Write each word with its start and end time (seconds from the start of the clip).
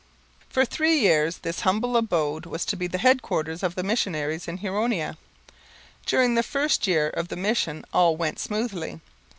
For 0.49 0.65
three 0.65 0.97
years 0.97 1.37
this 1.43 1.59
humble 1.59 1.95
abode 1.95 2.47
was 2.47 2.65
to 2.65 2.75
be 2.75 2.87
the 2.87 2.97
headquarters 2.97 3.61
of 3.61 3.75
the 3.75 3.83
missionaries 3.83 4.47
in 4.47 4.57
Huronia. 4.57 5.15
During 6.07 6.33
the 6.33 6.41
first 6.41 6.87
year 6.87 7.09
of 7.09 7.27
the 7.27 7.37
mission 7.37 7.85
all 7.93 8.17
went 8.17 8.39
smoothly. 8.39 8.99